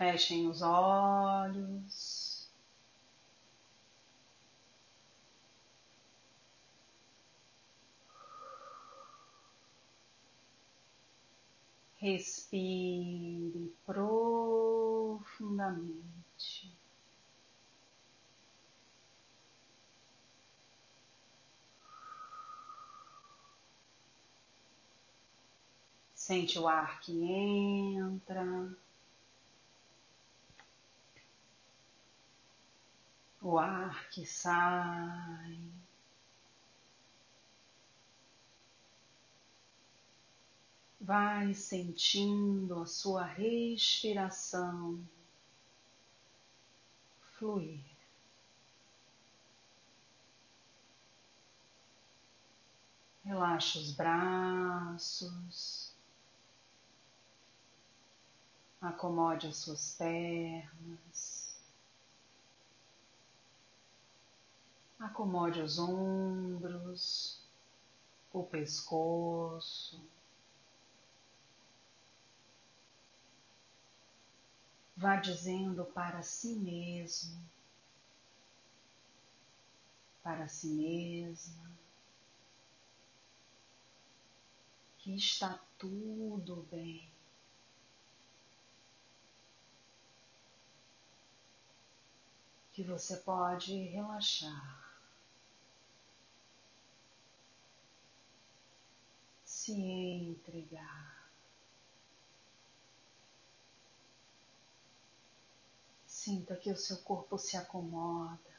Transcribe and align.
Fechem 0.00 0.48
os 0.48 0.62
olhos. 0.62 2.48
Respire 11.98 13.70
profundamente. 13.84 16.74
Sente 26.14 26.58
o 26.58 26.66
ar 26.66 27.02
que 27.02 27.22
entra, 27.22 28.74
o 33.40 33.58
ar 33.58 34.08
que 34.10 34.26
sai. 34.26 35.58
Vai 41.00 41.54
sentindo 41.54 42.82
a 42.82 42.86
sua 42.86 43.24
respiração 43.24 45.02
fluir. 47.40 47.80
Relaxa 53.24 53.78
os 53.78 53.92
braços, 53.92 55.94
acomode 58.80 59.46
as 59.46 59.56
suas 59.56 59.94
pernas, 59.94 61.39
acomode 65.20 65.60
os 65.60 65.78
ombros, 65.78 67.38
o 68.32 68.42
pescoço. 68.42 70.02
Vá 74.96 75.16
dizendo 75.16 75.84
para 75.84 76.22
si 76.22 76.54
mesmo, 76.54 77.38
para 80.22 80.48
si 80.48 80.68
mesma, 80.68 81.70
que 84.98 85.14
está 85.14 85.60
tudo 85.78 86.66
bem. 86.70 87.10
Que 92.72 92.82
você 92.82 93.16
pode 93.18 93.76
relaxar, 93.84 94.89
se 99.70 99.80
entregar. 99.80 101.30
Sinta 106.06 106.56
que 106.56 106.70
o 106.70 106.76
seu 106.76 106.98
corpo 106.98 107.38
se 107.38 107.56
acomoda 107.56 108.50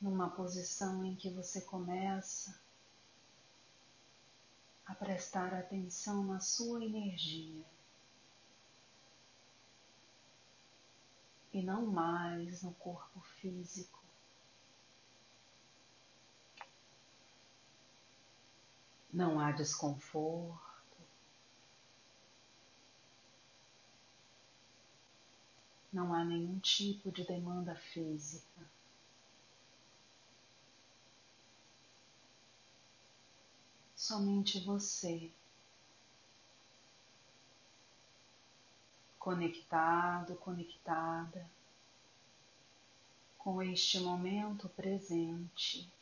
numa 0.00 0.28
posição 0.28 1.04
em 1.04 1.14
que 1.14 1.30
você 1.30 1.60
começa 1.60 2.58
a 4.86 4.94
prestar 4.94 5.54
atenção 5.54 6.24
na 6.24 6.40
sua 6.40 6.84
energia 6.84 7.64
e 11.52 11.62
não 11.62 11.86
mais 11.86 12.62
no 12.62 12.72
corpo 12.74 13.20
físico. 13.20 14.07
Não 19.12 19.40
há 19.40 19.52
desconforto. 19.52 20.58
Não 25.92 26.14
há 26.14 26.24
nenhum 26.24 26.58
tipo 26.58 27.10
de 27.10 27.24
demanda 27.24 27.74
física. 27.74 28.68
somente 34.08 34.58
você. 34.60 35.30
Conectado, 39.18 40.34
conectada 40.36 41.46
com 43.36 43.62
este 43.62 44.00
momento 44.00 44.66
presente. 44.70 45.92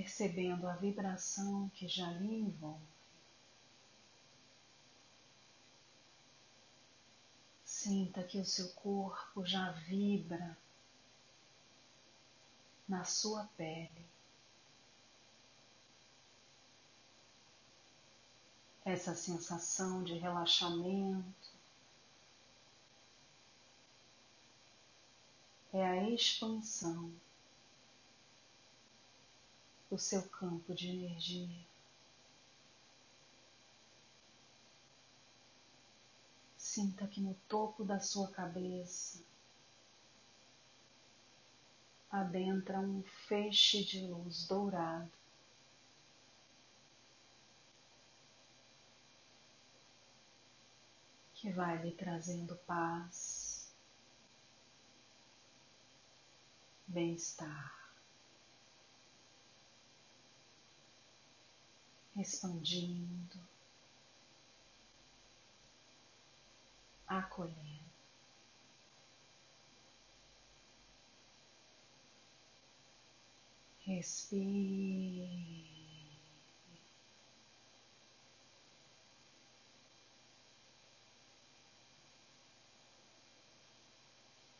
Percebendo 0.00 0.66
a 0.66 0.72
vibração 0.76 1.68
que 1.74 1.86
já 1.86 2.10
lhe 2.10 2.40
envolve. 2.40 2.80
Sinta 7.62 8.22
que 8.22 8.38
o 8.38 8.44
seu 8.46 8.70
corpo 8.70 9.44
já 9.44 9.72
vibra 9.72 10.56
na 12.88 13.04
sua 13.04 13.44
pele. 13.58 14.06
Essa 18.82 19.14
sensação 19.14 20.02
de 20.02 20.14
relaxamento 20.14 21.50
é 25.74 25.84
a 25.84 26.08
expansão 26.08 27.12
do 29.90 29.98
seu 29.98 30.22
campo 30.28 30.72
de 30.72 30.88
energia. 30.88 31.66
Sinta 36.56 37.08
que 37.08 37.20
no 37.20 37.34
topo 37.48 37.84
da 37.84 37.98
sua 37.98 38.28
cabeça 38.28 39.20
adentra 42.08 42.78
um 42.78 43.02
feixe 43.02 43.84
de 43.84 44.06
luz 44.06 44.46
dourado. 44.46 45.10
Que 51.34 51.50
vai 51.50 51.82
lhe 51.82 51.92
trazendo 51.92 52.54
paz, 52.66 53.74
bem-estar, 56.86 57.79
expandindo, 62.20 63.38
acolhendo. 67.06 67.90
Respire. 73.86 75.20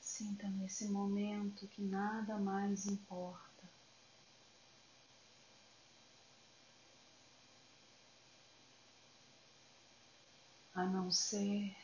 Sinta 0.00 0.48
nesse 0.48 0.88
momento 0.88 1.68
que 1.68 1.82
nada 1.82 2.38
mais 2.38 2.86
importa. 2.86 3.55
A 10.76 10.84
não 10.84 11.10
ser 11.10 11.74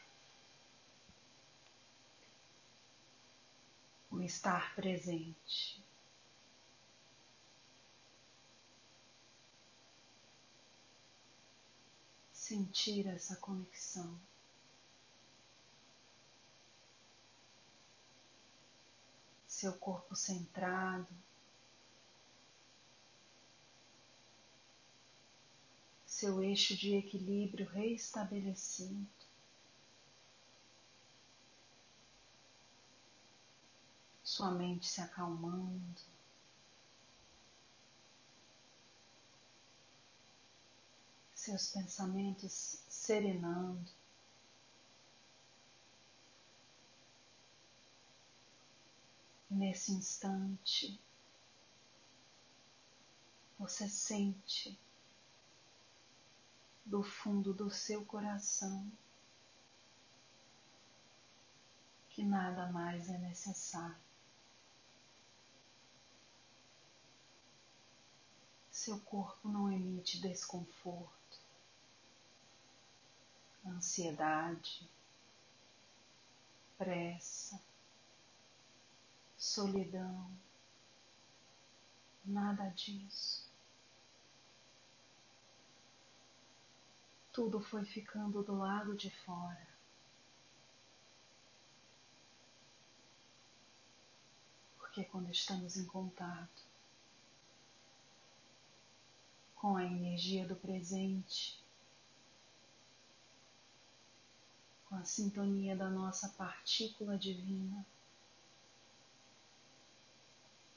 o 4.08 4.20
estar 4.20 4.72
presente. 4.76 5.82
sentir 12.52 13.06
essa 13.06 13.36
conexão. 13.36 14.14
Seu 19.46 19.72
corpo 19.72 20.14
centrado, 20.14 21.08
seu 26.22 26.40
eixo 26.40 26.76
de 26.76 26.94
equilíbrio 26.94 27.68
reestabelecido. 27.68 29.08
Sua 34.22 34.52
mente 34.52 34.86
se 34.86 35.00
acalmando. 35.00 36.12
seus 41.34 41.72
pensamentos 41.72 42.84
serenando. 42.88 43.90
Nesse 49.50 49.90
instante, 49.90 51.00
você 53.58 53.88
sente 53.88 54.78
do 56.92 57.02
fundo 57.02 57.54
do 57.54 57.70
seu 57.70 58.04
coração 58.04 58.86
que 62.10 62.22
nada 62.22 62.70
mais 62.70 63.08
é 63.08 63.16
necessário. 63.16 63.96
Seu 68.70 69.00
corpo 69.00 69.48
não 69.48 69.72
emite 69.72 70.20
desconforto, 70.20 71.40
ansiedade, 73.64 74.86
pressa, 76.76 77.58
solidão, 79.38 80.30
nada 82.22 82.68
disso. 82.68 83.51
Tudo 87.32 87.60
foi 87.60 87.84
ficando 87.84 88.42
do 88.42 88.56
lado 88.58 88.94
de 88.94 89.10
fora. 89.24 89.66
Porque 94.78 95.04
quando 95.04 95.30
estamos 95.30 95.78
em 95.78 95.86
contato 95.86 96.62
com 99.56 99.76
a 99.76 99.84
energia 99.84 100.46
do 100.46 100.56
presente, 100.56 101.58
com 104.86 104.96
a 104.96 105.04
sintonia 105.04 105.74
da 105.74 105.88
nossa 105.88 106.28
partícula 106.28 107.16
divina, 107.16 107.86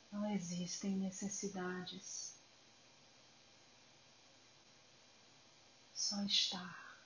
não 0.09 0.25
existem 0.31 0.91
necessidades, 0.91 2.34
só 6.05 6.23
estar. 6.23 6.99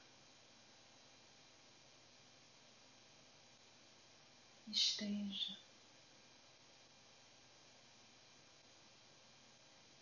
Esteja. 4.67 5.57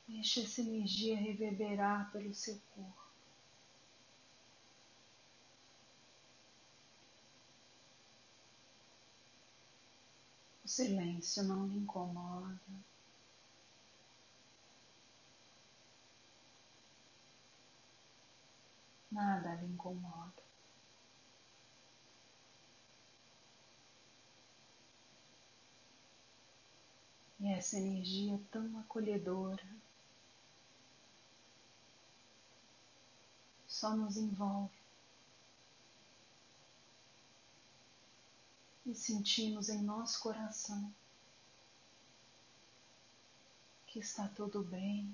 Deixe 0.07 0.41
essa 0.41 0.61
energia 0.61 1.15
reverberar 1.15 2.11
pelo 2.11 2.33
seu 2.33 2.59
corpo. 2.73 3.07
O 10.65 10.67
silêncio 10.67 11.43
não 11.43 11.67
lhe 11.67 11.77
incomoda. 11.77 12.59
Nada 19.17 19.55
lhe 19.55 19.65
incomoda. 19.65 20.43
E 27.39 27.51
essa 27.51 27.77
energia 27.77 28.39
tão 28.51 28.79
acolhedora 28.79 29.65
só 33.67 33.95
nos 33.95 34.17
envolve. 34.17 34.77
E 38.85 38.93
sentimos 38.93 39.67
em 39.67 39.81
nosso 39.81 40.19
coração 40.19 40.93
que 43.87 43.97
está 43.97 44.27
tudo 44.27 44.61
bem. 44.61 45.11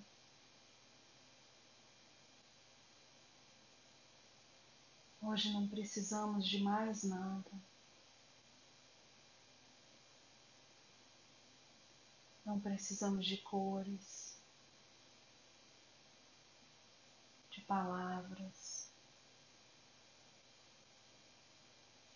Hoje 5.24 5.52
não 5.54 5.68
precisamos 5.68 6.48
de 6.48 6.60
mais 6.62 7.04
nada. 7.04 7.52
Não 12.46 12.60
precisamos 12.60 13.25
de 13.25 13.38
cores. 13.38 14.34
palavras, 17.74 18.92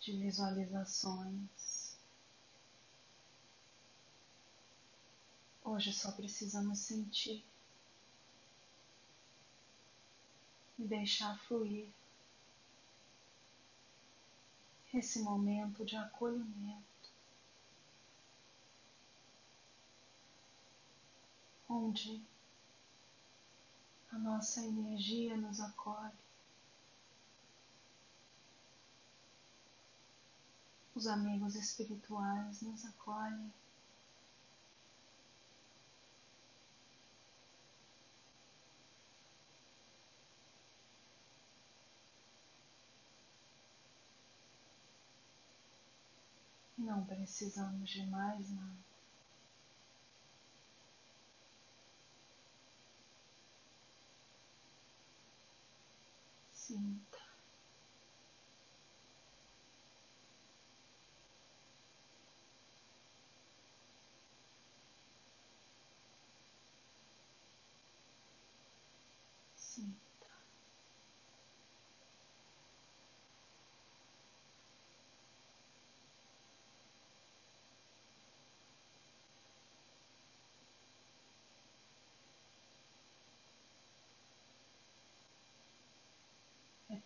de 0.00 0.12
visualizações. 0.12 1.98
Hoje 5.64 5.92
só 5.92 6.12
precisamos 6.12 6.78
sentir 6.78 7.44
e 10.78 10.84
deixar 10.84 11.36
fluir 11.40 11.88
esse 14.92 15.20
momento 15.20 15.84
de 15.84 15.96
acolhimento. 15.96 16.82
Onde 21.68 22.22
a 24.10 24.18
nossa 24.18 24.64
energia 24.64 25.36
nos 25.36 25.60
acolhe. 25.60 26.12
Os 30.94 31.06
amigos 31.06 31.54
espirituais 31.54 32.62
nos 32.62 32.84
acolhem. 32.86 33.52
Não 46.78 47.04
precisamos 47.04 47.90
de 47.90 48.06
mais 48.06 48.50
nada. 48.50 48.88
sinta. 56.68 57.18
Sinta. 69.56 70.28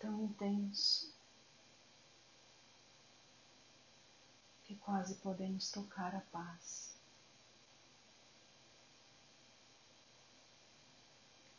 Tão 0.03 0.25
intenso 0.25 1.15
que 4.65 4.75
quase 4.75 5.15
podemos 5.21 5.71
tocar 5.71 6.13
a 6.13 6.21
paz, 6.23 6.99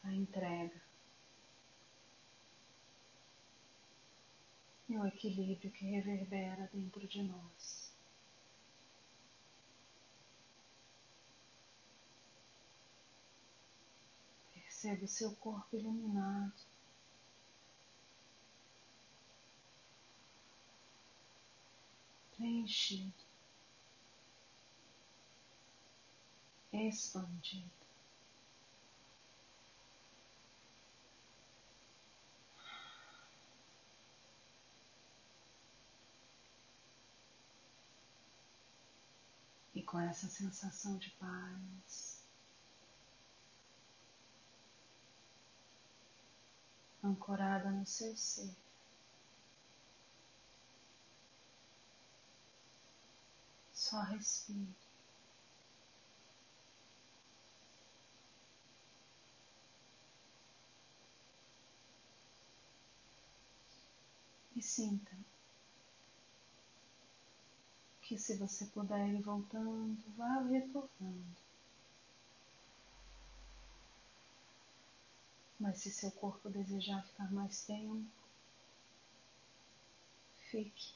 a 0.04 0.14
entrega 0.14 0.82
e 4.90 4.98
o 4.98 5.06
equilíbrio 5.08 5.72
que 5.72 5.86
reverbera 5.86 6.70
dentro 6.74 7.08
de 7.08 7.24
nós. 7.24 7.94
Perceba 14.54 15.06
o 15.06 15.08
seu 15.08 15.34
corpo 15.38 15.78
iluminado. 15.78 16.73
Preenchido, 22.44 23.24
expandido. 26.74 27.72
E 39.74 39.82
com 39.82 39.98
essa 39.98 40.28
sensação 40.28 40.98
de 40.98 41.12
paz, 41.12 42.28
ancorada 47.02 47.72
no 47.72 47.86
seu 47.86 48.14
ser. 48.18 48.54
Só 53.94 54.02
respire. 54.02 54.74
E 64.56 64.62
sinta 64.64 65.16
que 68.04 68.20
se 68.20 68.36
você 68.38 68.68
puder 68.68 69.10
ir 69.10 69.24
voltando, 69.24 69.98
vá 70.16 70.42
retornando. 70.42 71.26
Mas 75.60 75.80
se 75.80 75.90
seu 75.92 76.12
corpo 76.12 76.48
desejar 76.48 77.04
ficar 77.08 77.34
mais 77.34 77.66
tempo, 77.66 78.06
fique. 80.52 80.94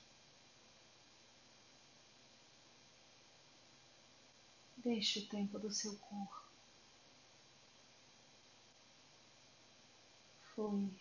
Deixe 4.77 5.19
o 5.19 5.27
tempo 5.27 5.59
do 5.59 5.71
seu 5.71 5.97
corpo 5.97 6.47
fluir. 10.53 10.91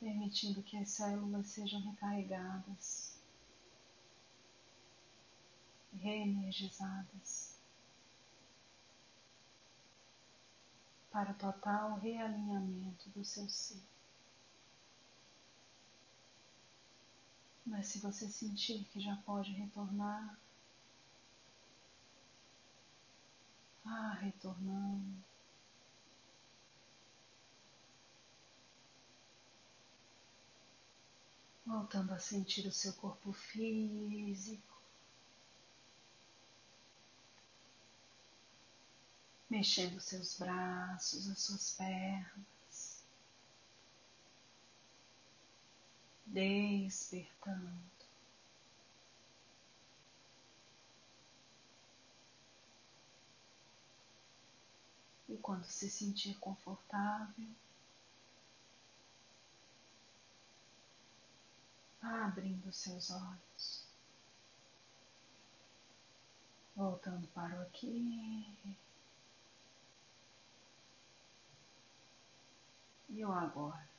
Permitindo 0.00 0.62
que 0.62 0.76
as 0.76 0.90
células 0.90 1.46
sejam 1.46 1.80
recarregadas, 1.80 3.18
reenergizadas. 5.92 7.54
para 11.14 11.32
total 11.32 11.96
realinhamento 12.00 13.08
do 13.10 13.24
seu 13.24 13.48
ser. 13.48 13.80
Mas 17.66 17.86
se 17.88 17.98
você 17.98 18.28
sentir 18.28 18.84
que 18.84 19.00
já 19.00 19.16
pode 19.24 19.52
retornar, 19.52 20.38
vá 23.84 24.12
retornando. 24.14 25.24
Voltando 31.66 32.12
a 32.12 32.18
sentir 32.18 32.66
o 32.66 32.72
seu 32.72 32.92
corpo 32.94 33.32
físico. 33.32 34.74
mexendo 39.54 40.00
seus 40.00 40.36
braços, 40.36 41.30
as 41.30 41.38
suas 41.38 41.70
pernas, 41.70 42.53
despertando. 46.26 47.94
E 55.28 55.36
quando 55.38 55.64
se 55.64 55.90
sentir 55.90 56.38
confortável, 56.38 57.48
abrindo 62.00 62.72
seus 62.72 63.10
olhos, 63.10 63.84
voltando 66.76 67.26
para 67.28 67.58
o 67.58 67.62
aqui 67.62 68.54
e 73.08 73.24
o 73.24 73.32
agora. 73.32 73.93